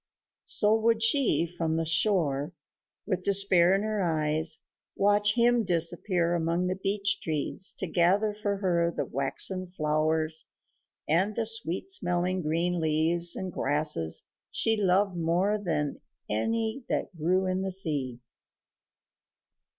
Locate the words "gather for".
7.85-8.57